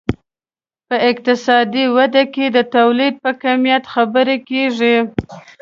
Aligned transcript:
په 0.87 0.95
اقتصادي 1.09 1.85
وده 1.97 2.23
کې 2.33 2.45
د 2.55 2.57
تولید 2.75 3.13
په 3.23 3.31
کمیت 3.43 3.83
خبرې 3.93 4.37
کیږي. 4.49 4.95